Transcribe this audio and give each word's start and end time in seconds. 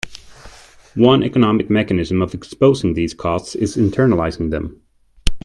One 0.95 1.21
economic 1.23 1.69
mechanism 1.69 2.23
of 2.23 2.33
exposing 2.33 2.95
these 2.95 3.13
costs 3.13 3.53
is 3.53 3.77
internalizing 3.77 4.49
them. 4.49 4.81